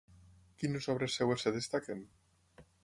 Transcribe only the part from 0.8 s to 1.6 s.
obres seves es